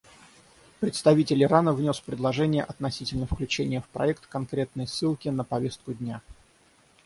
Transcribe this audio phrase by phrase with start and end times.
[0.79, 6.21] Представитель Ирана внес предложение относительно включения в проект конкретной ссылки на повестку дня.